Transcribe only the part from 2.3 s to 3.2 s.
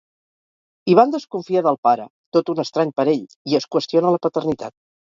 tot un estrany per